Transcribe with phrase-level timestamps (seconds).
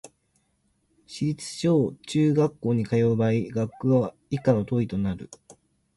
[1.05, 5.29] 市立小・中学校に通う場合、学区は以下の通りとなる